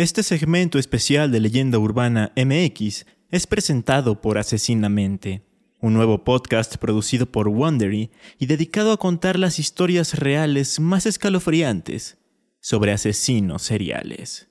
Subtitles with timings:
[0.00, 5.42] Este segmento especial de Leyenda Urbana MX es presentado por Asesinamente,
[5.78, 12.16] un nuevo podcast producido por Wondery y dedicado a contar las historias reales más escalofriantes
[12.60, 14.48] sobre asesinos seriales.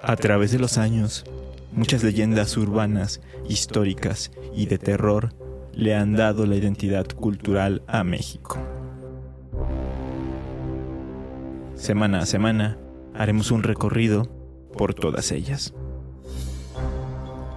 [0.00, 1.24] A través de los años,
[1.72, 5.34] muchas leyendas urbanas, históricas y de terror
[5.72, 8.56] le han dado la identidad cultural a México.
[11.74, 12.78] Semana a semana
[13.18, 14.24] haremos un recorrido
[14.76, 15.74] por todas ellas.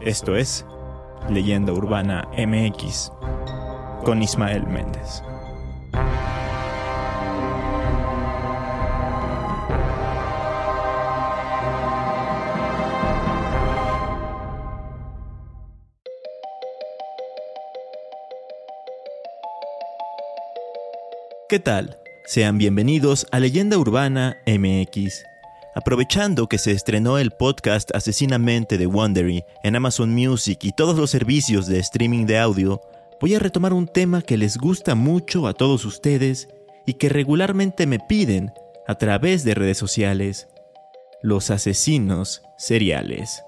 [0.01, 0.65] Esto es
[1.29, 3.11] Leyenda Urbana MX
[4.03, 5.21] con Ismael Méndez.
[21.49, 21.97] ¿Qué tal?
[22.27, 25.23] Sean bienvenidos a Leyenda Urbana MX.
[25.75, 31.11] Aprovechando que se estrenó el podcast Asesinamente de Wondery en Amazon Music y todos los
[31.11, 32.81] servicios de streaming de audio,
[33.21, 36.49] voy a retomar un tema que les gusta mucho a todos ustedes
[36.87, 38.51] y que regularmente me piden
[38.87, 40.47] a través de redes sociales.
[41.21, 43.43] Los asesinos seriales.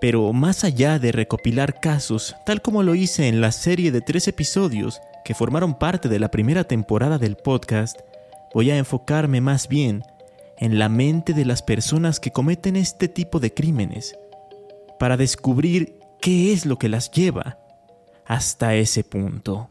[0.00, 4.28] Pero más allá de recopilar casos, tal como lo hice en la serie de tres
[4.28, 7.98] episodios que formaron parte de la primera temporada del podcast,
[8.54, 10.04] voy a enfocarme más bien
[10.58, 14.16] en la mente de las personas que cometen este tipo de crímenes,
[14.98, 17.58] para descubrir qué es lo que las lleva
[18.26, 19.68] hasta ese punto.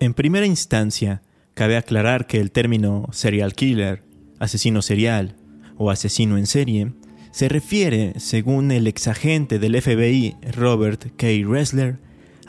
[0.00, 1.22] En primera instancia,
[1.54, 4.02] cabe aclarar que el término serial killer,
[4.40, 5.36] asesino serial
[5.76, 6.92] o asesino en serie
[7.30, 11.26] se refiere, según el exagente del FBI Robert K.
[11.46, 11.98] Ressler,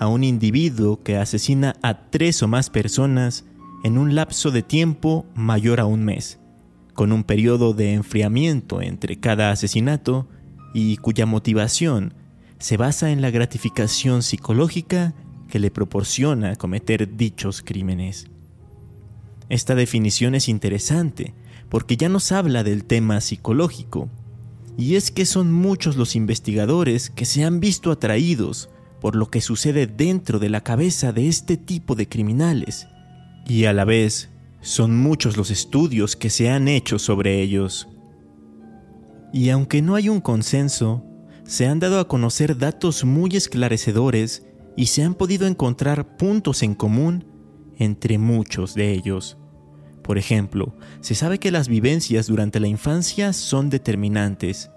[0.04, 3.46] a un individuo que asesina a tres o más personas
[3.86, 6.40] en un lapso de tiempo mayor a un mes,
[6.94, 10.28] con un periodo de enfriamiento entre cada asesinato
[10.74, 12.16] y cuya motivación
[12.60, 15.14] se basa en la gratificación psicológica
[15.48, 18.28] que le proporciona cometer dichos crímenes.
[19.48, 21.34] Esta definición es interesante
[21.70, 24.10] porque ya nos habla del tema psicológico,
[24.78, 28.70] y es que son muchos los investigadores que se han visto atraídos
[29.04, 32.88] por lo que sucede dentro de la cabeza de este tipo de criminales.
[33.46, 34.30] Y a la vez,
[34.62, 37.90] son muchos los estudios que se han hecho sobre ellos.
[39.34, 41.04] Y aunque no hay un consenso,
[41.44, 44.48] se han dado a conocer datos muy esclarecedores
[44.78, 47.26] y se han podido encontrar puntos en común
[47.78, 49.38] entre muchos de ellos.
[50.02, 54.70] Por ejemplo, se sabe que las vivencias durante la infancia son determinantes,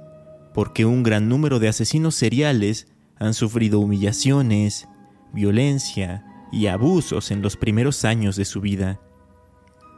[0.53, 2.89] porque un gran número de asesinos seriales
[3.19, 4.89] han sufrido humillaciones,
[5.33, 9.01] violencia y abusos en los primeros años de su vida.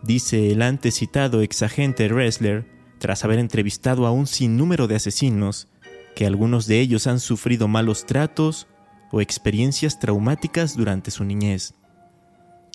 [0.03, 2.67] Dice el antes citado exagente Ressler,
[2.99, 5.69] tras haber entrevistado a un sinnúmero de asesinos,
[6.15, 8.67] que algunos de ellos han sufrido malos tratos
[9.13, 11.75] o experiencias traumáticas durante su niñez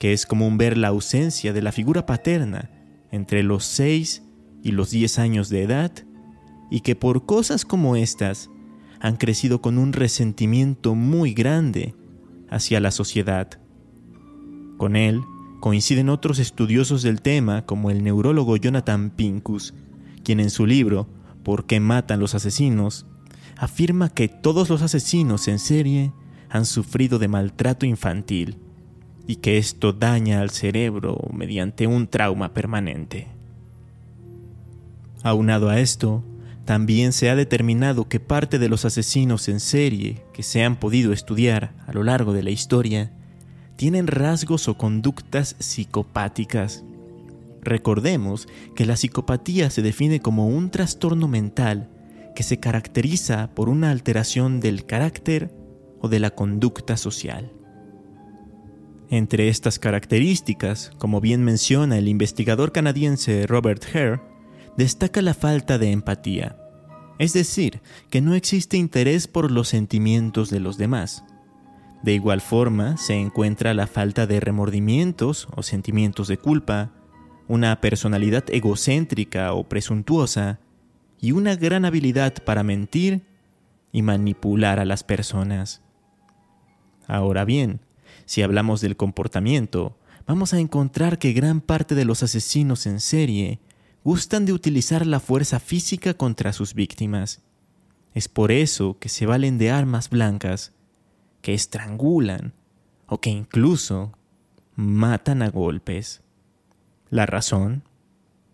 [0.03, 2.69] que es común ver la ausencia de la figura paterna
[3.11, 4.21] entre los 6
[4.61, 5.93] y los 10 años de edad,
[6.69, 8.49] y que por cosas como estas
[9.03, 11.93] han crecido con un resentimiento muy grande
[12.49, 13.49] hacia la sociedad.
[14.77, 15.21] Con él
[15.59, 19.73] coinciden otros estudiosos del tema como el neurólogo Jonathan Pincus,
[20.23, 21.07] quien en su libro
[21.43, 23.05] ¿Por qué matan los asesinos?
[23.57, 26.13] afirma que todos los asesinos en serie
[26.49, 28.57] han sufrido de maltrato infantil
[29.27, 33.27] y que esto daña al cerebro mediante un trauma permanente.
[35.23, 36.23] Aunado a esto,
[36.65, 41.11] también se ha determinado que parte de los asesinos en serie que se han podido
[41.11, 43.11] estudiar a lo largo de la historia
[43.75, 46.85] tienen rasgos o conductas psicopáticas.
[47.61, 51.89] Recordemos que la psicopatía se define como un trastorno mental
[52.35, 55.53] que se caracteriza por una alteración del carácter
[55.99, 57.51] o de la conducta social.
[59.09, 64.32] Entre estas características, como bien menciona el investigador canadiense Robert Hare,
[64.77, 66.57] destaca la falta de empatía,
[67.19, 71.23] es decir, que no existe interés por los sentimientos de los demás.
[72.01, 76.91] De igual forma, se encuentra la falta de remordimientos o sentimientos de culpa,
[77.47, 80.59] una personalidad egocéntrica o presuntuosa
[81.21, 83.25] y una gran habilidad para mentir
[83.93, 85.81] y manipular a las personas.
[87.07, 87.79] Ahora bien,
[88.25, 93.59] si hablamos del comportamiento, vamos a encontrar que gran parte de los asesinos en serie
[94.03, 97.41] gustan de utilizar la fuerza física contra sus víctimas.
[98.13, 100.73] Es por eso que se valen de armas blancas,
[101.41, 102.53] que estrangulan
[103.07, 104.11] o que incluso
[104.75, 106.21] matan a golpes.
[107.09, 107.83] La razón,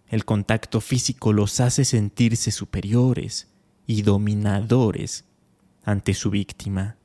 [0.08, 3.48] el contacto físico los hace sentirse superiores
[3.86, 5.26] y dominadores
[5.84, 6.99] ante su víctima.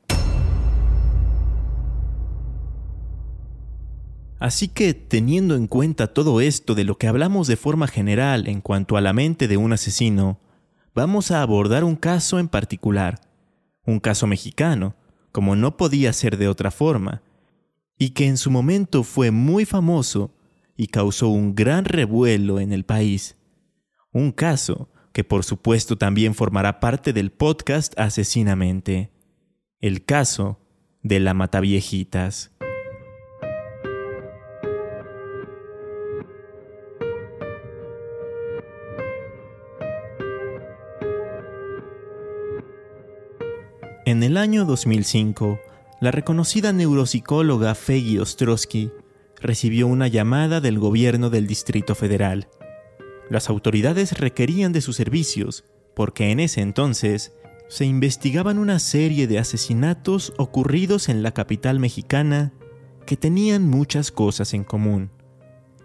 [4.45, 8.61] Así que, teniendo en cuenta todo esto de lo que hablamos de forma general en
[8.61, 10.39] cuanto a la mente de un asesino,
[10.95, 13.23] vamos a abordar un caso en particular,
[13.87, 14.97] un caso mexicano,
[15.33, 17.23] como no podía ser de otra forma,
[17.99, 20.31] y que en su momento fue muy famoso
[20.77, 23.39] y causó un gran revuelo en el país.
[24.13, 29.11] Un caso que por supuesto también formará parte del podcast Asesinamente.
[29.81, 30.61] El caso
[31.03, 32.51] de la Mataviejitas.
[44.25, 45.61] El año 2005,
[46.01, 48.91] la reconocida neuropsicóloga Feggy Ostrowski
[49.41, 52.49] recibió una llamada del gobierno del Distrito Federal.
[53.29, 57.35] Las autoridades requerían de sus servicios porque en ese entonces
[57.69, 62.53] se investigaban una serie de asesinatos ocurridos en la capital mexicana
[63.07, 65.11] que tenían muchas cosas en común,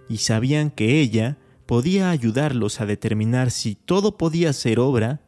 [0.07, 5.21] y sabían que ella podía ayudarlos a determinar si todo podía ser obra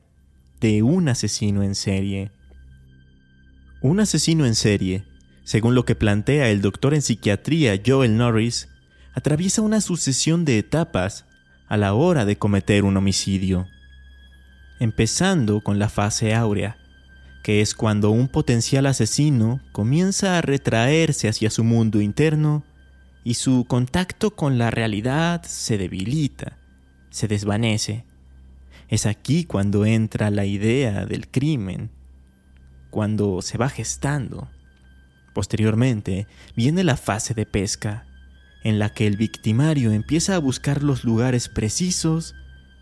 [0.61, 2.31] de un asesino en serie.
[3.81, 5.03] Un asesino en serie
[5.43, 8.69] según lo que plantea el doctor en psiquiatría Joel Norris,
[9.13, 11.25] atraviesa una sucesión de etapas
[11.67, 13.67] a la hora de cometer un homicidio.
[14.79, 16.77] Empezando con la fase áurea,
[17.43, 22.63] que es cuando un potencial asesino comienza a retraerse hacia su mundo interno
[23.23, 26.57] y su contacto con la realidad se debilita,
[27.09, 28.05] se desvanece.
[28.89, 31.89] Es aquí cuando entra la idea del crimen,
[32.91, 34.47] cuando se va gestando.
[35.33, 38.05] Posteriormente viene la fase de pesca,
[38.63, 42.35] en la que el victimario empieza a buscar los lugares precisos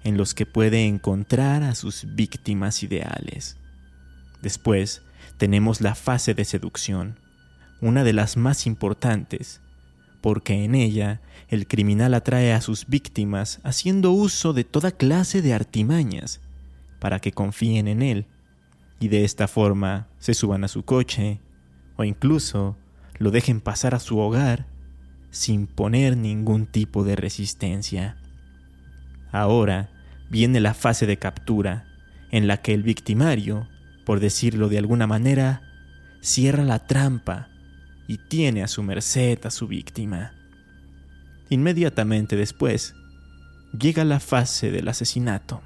[0.03, 3.55] en los que puede encontrar a sus víctimas ideales.
[4.41, 5.03] Después
[5.37, 7.17] tenemos la fase de seducción,
[7.79, 9.61] una de las más importantes,
[10.21, 15.53] porque en ella el criminal atrae a sus víctimas haciendo uso de toda clase de
[15.53, 16.41] artimañas
[16.99, 18.25] para que confíen en él
[18.99, 21.39] y de esta forma se suban a su coche
[21.95, 22.77] o incluso
[23.17, 24.67] lo dejen pasar a su hogar
[25.31, 28.17] sin poner ningún tipo de resistencia.
[29.31, 29.89] Ahora
[30.29, 31.85] viene la fase de captura,
[32.31, 33.67] en la que el victimario,
[34.05, 35.61] por decirlo de alguna manera,
[36.21, 37.49] cierra la trampa
[38.07, 40.33] y tiene a su merced a su víctima.
[41.49, 42.95] Inmediatamente después,
[43.77, 45.61] llega la fase del asesinato,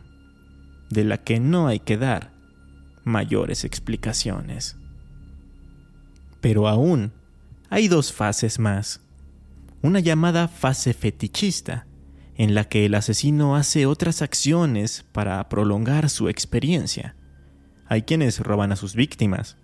[0.90, 2.33] de la que no hay que dar
[3.04, 4.78] mayores explicaciones.
[6.42, 7.14] Pero aún
[7.70, 9.02] hay dos fases más.
[9.82, 11.88] Una llamada fase fetichista,
[12.36, 17.16] en la que el asesino hace otras acciones para prolongar su experiencia.
[17.88, 19.58] Hay quienes roban a sus víctimas.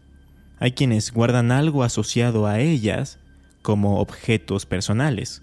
[0.59, 3.19] Hay quienes guardan algo asociado a ellas
[3.61, 5.41] como objetos personales.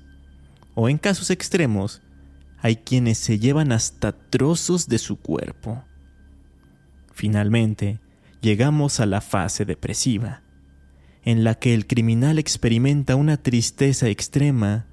[0.75, 2.03] O en casos extremos,
[2.59, 5.85] hay quienes se llevan hasta trozos de su cuerpo.
[7.17, 7.99] Finalmente,
[8.43, 10.43] llegamos a la fase depresiva,
[11.23, 14.85] en la que el criminal experimenta una tristeza extrema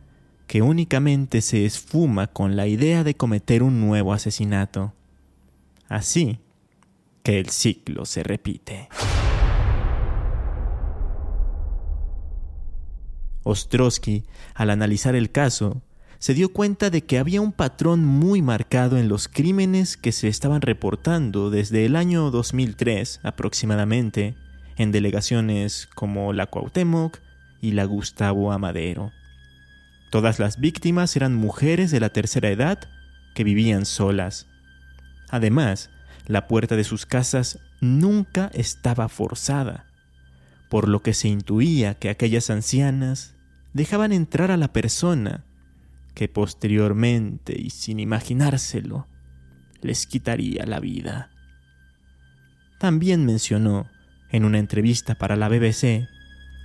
[0.48, 4.94] que únicamente se esfuma con la idea de cometer un nuevo asesinato.
[5.90, 6.40] Así
[7.24, 8.88] que el ciclo se repite.
[13.44, 14.24] Ostrowski,
[14.56, 15.82] al analizar el caso,
[16.24, 20.30] se dio cuenta de que había un patrón muy marcado en los crímenes que se
[20.30, 24.34] estaban reportando desde el año 2003 aproximadamente
[24.78, 27.20] en delegaciones como la Cuauhtémoc
[27.60, 29.12] y la Gustavo Amadero.
[30.12, 32.80] Todas las víctimas eran mujeres de la tercera edad
[33.36, 34.48] que vivían solas.
[35.30, 35.90] Además,
[36.26, 39.88] la puerta de sus casas nunca estaba forzada,
[40.70, 43.36] por lo que se intuía que aquellas ancianas
[43.74, 45.44] dejaban entrar a la persona
[46.14, 49.08] que posteriormente y sin imaginárselo
[49.82, 51.32] les quitaría la vida.
[52.80, 53.88] También mencionó
[54.30, 56.08] en una entrevista para la BBC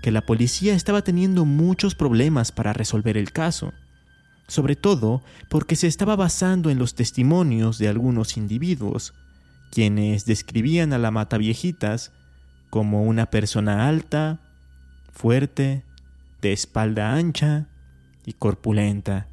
[0.03, 3.73] que la policía estaba teniendo muchos problemas para resolver el caso,
[4.47, 9.15] sobre todo porque se estaba basando en los testimonios de algunos individuos,
[9.71, 12.13] quienes describían a la Mataviejitas
[12.71, 14.41] como una persona alta,
[15.13, 15.85] fuerte,
[16.41, 17.67] de espalda ancha
[18.25, 19.27] y corpulenta,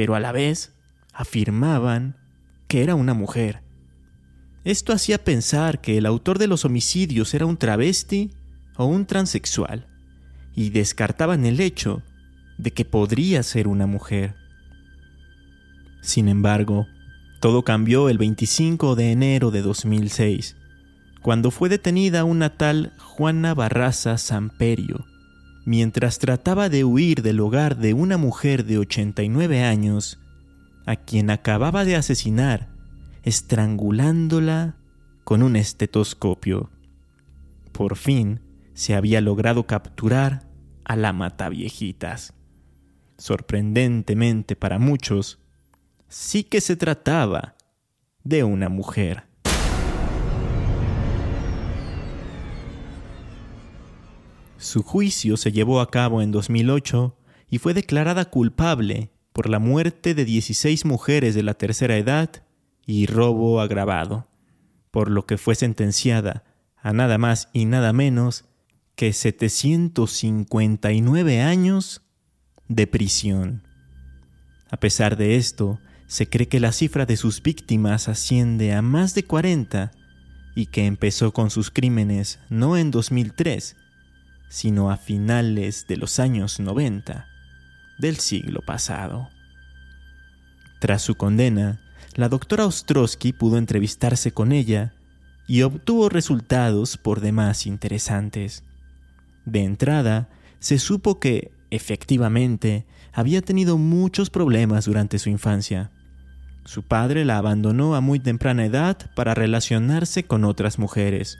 [0.00, 0.72] pero a la vez
[1.12, 2.16] afirmaban
[2.68, 3.62] que era una mujer.
[4.64, 8.30] Esto hacía pensar que el autor de los homicidios era un travesti
[8.78, 9.88] o un transexual,
[10.54, 12.02] y descartaban el hecho
[12.56, 14.36] de que podría ser una mujer.
[16.00, 16.86] Sin embargo,
[17.38, 20.56] todo cambió el 25 de enero de 2006,
[21.20, 25.04] cuando fue detenida una tal Juana Barraza Samperio,
[25.70, 30.18] mientras trataba de huir del hogar de una mujer de 89 años,
[30.84, 32.70] a quien acababa de asesinar,
[33.22, 34.74] estrangulándola
[35.22, 36.70] con un estetoscopio.
[37.70, 38.40] Por fin
[38.74, 40.48] se había logrado capturar
[40.82, 42.34] a la mataviejitas.
[43.16, 45.38] Sorprendentemente para muchos,
[46.08, 47.54] sí que se trataba
[48.24, 49.29] de una mujer.
[54.60, 57.16] Su juicio se llevó a cabo en 2008
[57.48, 62.30] y fue declarada culpable por la muerte de 16 mujeres de la tercera edad
[62.84, 64.28] y robo agravado,
[64.90, 66.44] por lo que fue sentenciada
[66.76, 68.44] a nada más y nada menos
[68.96, 72.02] que 759 años
[72.68, 73.62] de prisión.
[74.70, 79.14] A pesar de esto, se cree que la cifra de sus víctimas asciende a más
[79.14, 79.92] de 40
[80.54, 83.76] y que empezó con sus crímenes no en 2003,
[84.50, 87.26] sino a finales de los años 90
[87.98, 89.30] del siglo pasado.
[90.80, 91.80] Tras su condena,
[92.16, 94.92] la doctora Ostrowski pudo entrevistarse con ella
[95.46, 98.64] y obtuvo resultados por demás interesantes.
[99.46, 100.28] De entrada,
[100.58, 105.92] se supo que, efectivamente, había tenido muchos problemas durante su infancia.
[106.64, 111.38] Su padre la abandonó a muy temprana edad para relacionarse con otras mujeres.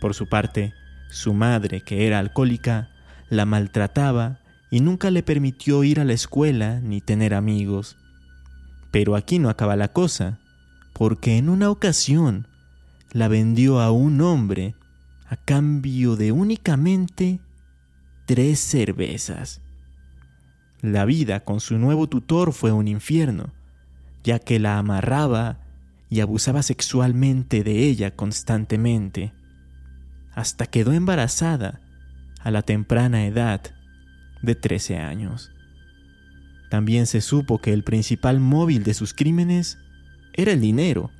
[0.00, 0.74] Por su parte,
[1.10, 2.90] su madre, que era alcohólica,
[3.28, 4.40] la maltrataba
[4.70, 7.96] y nunca le permitió ir a la escuela ni tener amigos.
[8.90, 10.38] Pero aquí no acaba la cosa,
[10.92, 12.46] porque en una ocasión
[13.12, 14.74] la vendió a un hombre
[15.26, 17.40] a cambio de únicamente
[18.26, 19.60] tres cervezas.
[20.80, 23.52] La vida con su nuevo tutor fue un infierno,
[24.24, 25.60] ya que la amarraba
[26.08, 29.32] y abusaba sexualmente de ella constantemente.
[30.40, 31.82] Hasta quedó embarazada
[32.40, 33.60] a la temprana edad
[34.40, 35.52] de 13 años.
[36.70, 39.76] También se supo que el principal móvil de sus crímenes
[40.32, 41.10] era el dinero.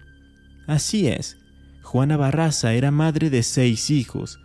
[0.67, 1.37] Así es,
[1.83, 4.41] Juana Barraza era madre de seis hijos,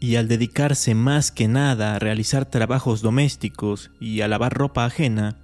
[0.00, 5.38] y al dedicarse más que nada a realizar trabajos domésticos y a lavar ropa ajena,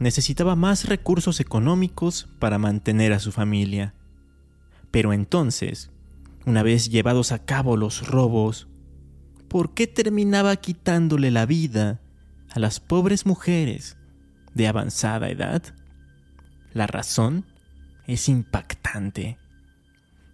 [0.00, 3.94] necesitaba más recursos económicos para mantener a su familia.
[4.90, 5.92] Pero entonces,
[6.46, 8.68] una vez llevados a cabo los robos,
[9.48, 12.00] ¿por qué terminaba quitándole la vida
[12.48, 13.96] a las pobres mujeres
[14.54, 15.62] de avanzada edad?
[16.72, 17.44] La razón
[18.06, 19.38] es impactante.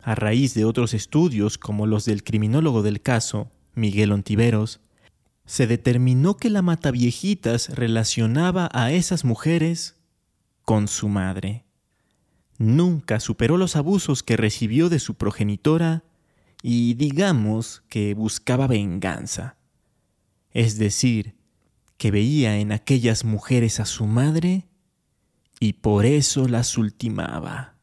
[0.02, 4.80] A raíz de otros estudios como los del criminólogo del caso, Miguel Ontiveros,
[5.46, 9.96] se determinó que la Mataviejitas relacionaba a esas mujeres
[10.64, 11.64] con su madre.
[12.58, 16.04] Nunca superó los abusos que recibió de su progenitora
[16.62, 19.56] y digamos que buscaba venganza.
[20.52, 21.34] Es decir,
[21.96, 24.66] que veía en aquellas mujeres a su madre
[25.60, 27.76] y por eso las ultimaba.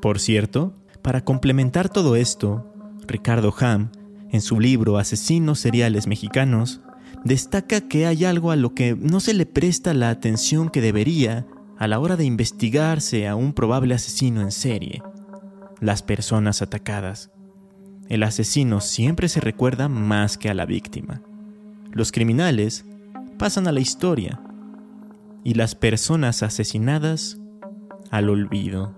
[0.00, 2.70] Por cierto, para complementar todo esto,
[3.06, 3.90] Ricardo Ham,
[4.30, 6.80] en su libro Asesinos seriales mexicanos,
[7.24, 11.46] destaca que hay algo a lo que no se le presta la atención que debería
[11.78, 15.02] a la hora de investigarse a un probable asesino en serie,
[15.80, 17.30] las personas atacadas.
[18.08, 21.22] El asesino siempre se recuerda más que a la víctima.
[21.90, 22.84] Los criminales
[23.38, 24.40] pasan a la historia
[25.42, 27.38] y las personas asesinadas
[28.10, 28.94] al olvido.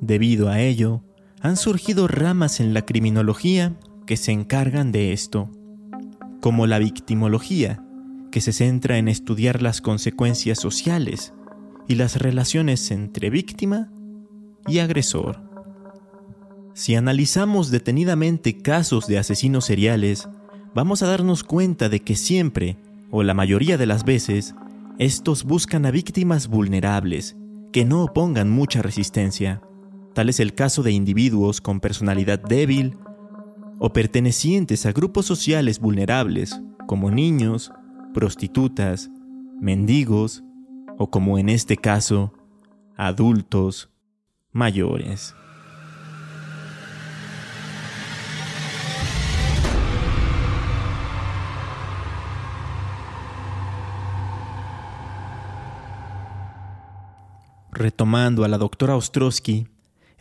[0.00, 1.02] Debido a ello,
[1.40, 3.74] han surgido ramas en la criminología
[4.06, 5.50] que se encargan de esto,
[6.42, 7.84] como la victimología,
[8.32, 11.32] que se centra en estudiar las consecuencias sociales
[11.86, 13.92] y las relaciones entre víctima
[14.66, 15.40] y agresor.
[16.74, 20.28] Si analizamos detenidamente casos de asesinos seriales,
[20.74, 22.76] vamos a darnos cuenta de que siempre,
[23.12, 24.56] o la mayoría de las veces,
[24.98, 27.36] estos buscan a víctimas vulnerables,
[27.72, 29.62] que no opongan mucha resistencia.
[30.12, 32.96] Tal es el caso de individuos con personalidad débil
[33.84, 37.72] o pertenecientes a grupos sociales vulnerables como niños,
[38.14, 39.10] prostitutas,
[39.60, 40.44] mendigos
[40.98, 42.32] o como en este caso,
[42.96, 43.90] adultos
[44.52, 45.34] mayores.
[57.72, 59.71] Retomando a la doctora Ostrowski,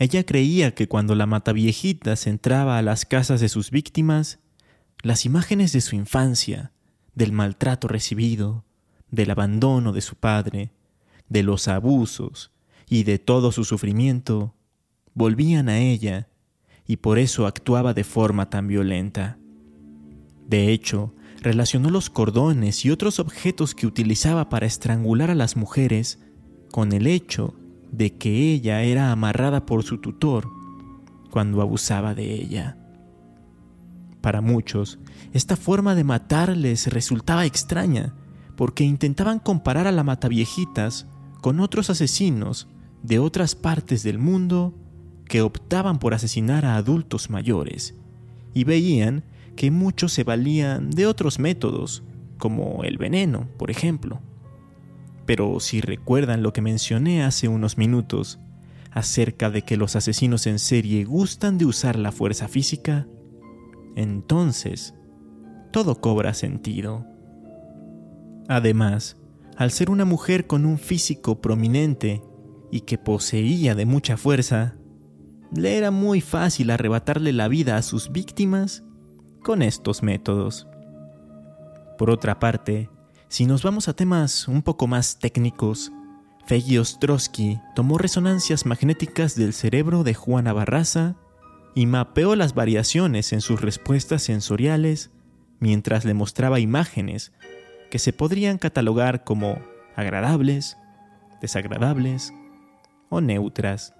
[0.01, 4.39] Ella creía que cuando la mataviejitas entraba a las casas de sus víctimas,
[5.03, 6.71] las imágenes de su infancia,
[7.13, 8.65] del maltrato recibido,
[9.11, 10.71] del abandono de su padre,
[11.29, 12.51] de los abusos
[12.89, 14.55] y de todo su sufrimiento,
[15.13, 16.29] volvían a ella
[16.87, 19.37] y por eso actuaba de forma tan violenta.
[20.47, 26.17] De hecho, relacionó los cordones y otros objetos que utilizaba para estrangular a las mujeres
[26.71, 27.53] con el hecho
[27.91, 30.49] de que ella era amarrada por su tutor
[31.29, 32.77] cuando abusaba de ella.
[34.21, 34.99] Para muchos,
[35.33, 38.13] esta forma de matarles resultaba extraña,
[38.55, 41.07] porque intentaban comparar a la mataviejitas
[41.41, 42.67] con otros asesinos
[43.01, 44.75] de otras partes del mundo
[45.25, 47.95] que optaban por asesinar a adultos mayores,
[48.53, 49.23] y veían
[49.55, 52.03] que muchos se valían de otros métodos,
[52.37, 54.21] como el veneno, por ejemplo.
[55.25, 58.39] Pero si recuerdan lo que mencioné hace unos minutos,
[58.91, 63.07] acerca de que los asesinos en serie gustan de usar la fuerza física,
[63.95, 64.93] entonces
[65.71, 67.05] todo cobra sentido.
[68.47, 69.17] Además,
[69.55, 72.21] al ser una mujer con un físico prominente
[72.71, 74.75] y que poseía de mucha fuerza,
[75.55, 78.83] le era muy fácil arrebatarle la vida a sus víctimas
[79.41, 80.67] con estos métodos.
[81.97, 82.89] Por otra parte,
[83.31, 85.93] si nos vamos a temas un poco más técnicos,
[86.47, 91.15] Feggy Ostrowski tomó resonancias magnéticas del cerebro de Juana Barraza
[91.73, 95.11] y mapeó las variaciones en sus respuestas sensoriales
[95.61, 97.31] mientras le mostraba imágenes
[97.89, 99.61] que se podrían catalogar como
[99.95, 100.75] agradables,
[101.39, 102.33] desagradables
[103.07, 103.93] o neutras.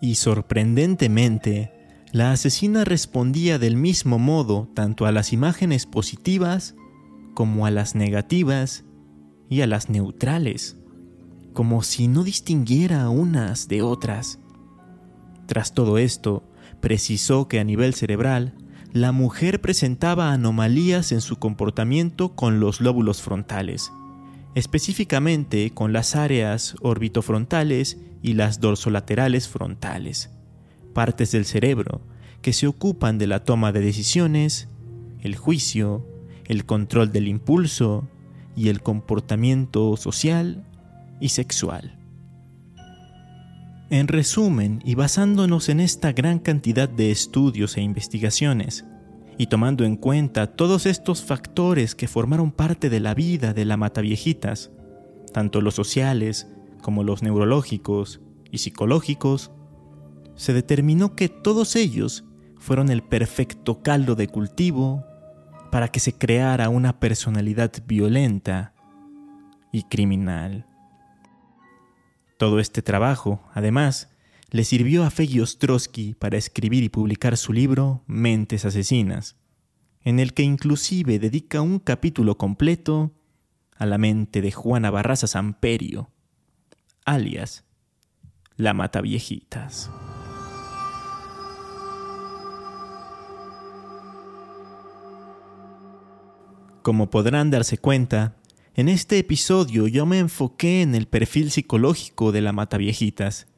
[0.00, 1.72] Y sorprendentemente,
[2.12, 6.76] la asesina respondía del mismo modo tanto a las imágenes positivas
[7.34, 8.84] como a las negativas
[9.48, 10.76] y a las neutrales,
[11.52, 14.38] como si no distinguiera unas de otras.
[15.46, 16.44] Tras todo esto,
[16.80, 18.54] precisó que a nivel cerebral,
[18.92, 23.92] la mujer presentaba anomalías en su comportamiento con los lóbulos frontales,
[24.54, 30.30] específicamente con las áreas orbitofrontales y las dorsolaterales frontales,
[30.92, 32.00] partes del cerebro
[32.42, 34.68] que se ocupan de la toma de decisiones,
[35.20, 36.06] el juicio,
[36.50, 38.08] el control del impulso
[38.56, 40.66] y el comportamiento social
[41.20, 41.96] y sexual.
[43.88, 48.84] En resumen, y basándonos en esta gran cantidad de estudios e investigaciones,
[49.38, 53.76] y tomando en cuenta todos estos factores que formaron parte de la vida de la
[53.76, 54.72] Mataviejitas,
[55.32, 56.48] tanto los sociales
[56.82, 59.52] como los neurológicos y psicológicos,
[60.34, 62.24] se determinó que todos ellos
[62.58, 65.04] fueron el perfecto caldo de cultivo
[65.70, 68.74] para que se creara una personalidad violenta
[69.72, 70.66] y criminal.
[72.38, 74.10] Todo este trabajo, además,
[74.50, 79.36] le sirvió a Feggy Ostrowski para escribir y publicar su libro Mentes Asesinas,
[80.02, 83.12] en el que inclusive dedica un capítulo completo
[83.76, 86.10] a la mente de Juana Barraza Samperio,
[87.04, 87.64] alias
[88.56, 89.00] la Mata
[96.82, 98.36] Como podrán darse cuenta,
[98.74, 103.48] en este episodio yo me enfoqué en el perfil psicológico de la Mataviejitas,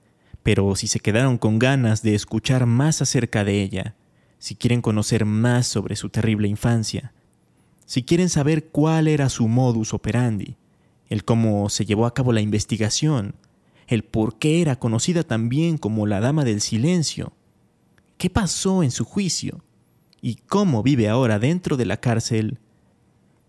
[0.43, 3.95] pero si se quedaron con ganas de escuchar más acerca de ella,
[4.39, 7.13] si quieren conocer más sobre su terrible infancia,
[7.87, 10.57] si quieren saber cuál era su modus operandi,
[11.09, 13.37] el cómo se llevó a cabo la investigación,
[13.87, 17.35] el por qué era conocida también como la Dama del Silencio,
[18.19, 19.63] qué pasó en su juicio
[20.21, 22.59] y cómo vive ahora dentro de la cárcel,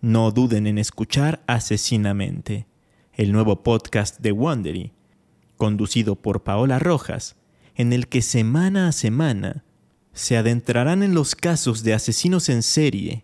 [0.04, 2.68] no duden en escuchar Asesinamente,
[3.14, 4.92] el nuevo podcast de Wondery,
[5.56, 7.38] conducido por Paola Rojas,
[7.76, 9.64] en el que semana a semana
[10.12, 13.24] se adentrarán en los casos de asesinos en serie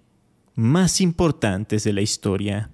[0.55, 2.71] más importantes de la historia.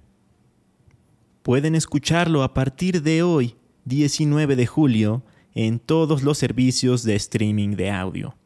[1.42, 7.70] Pueden escucharlo a partir de hoy, 19 de julio, en todos los servicios de streaming
[7.70, 8.36] de audio.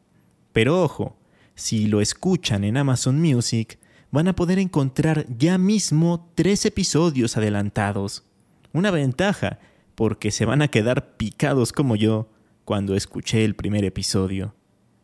[0.53, 1.19] Pero ojo,
[1.53, 3.77] si lo escuchan en Amazon Music,
[4.11, 8.23] van a poder encontrar ya mismo tres episodios adelantados.
[8.73, 9.59] Una ventaja,
[9.95, 12.29] porque se van a quedar picados como yo
[12.65, 14.53] cuando escuché el primer episodio,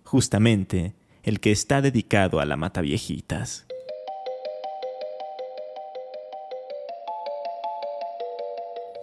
[0.03, 0.93] justamente
[1.23, 3.65] el que está dedicado a la mata viejitas.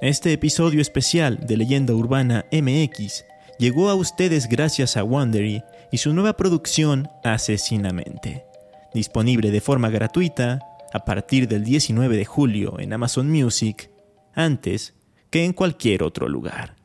[0.01, 3.25] Este episodio especial de Leyenda Urbana MX
[3.59, 8.54] llegó a ustedes gracias a Wandery y su nueva producción Asesinamente
[8.95, 10.61] disponible de forma gratuita
[10.93, 13.91] a partir del 19 de julio en Amazon Music,
[14.33, 14.95] antes
[15.31, 16.77] que en cualquier otro lugar.